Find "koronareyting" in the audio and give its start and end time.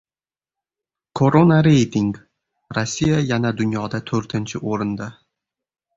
1.19-2.09